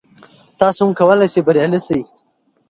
[0.59, 1.99] تاسو هم کولای شئ بریالي شئ.